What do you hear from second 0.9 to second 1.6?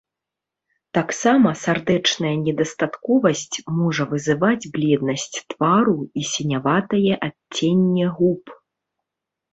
Таксама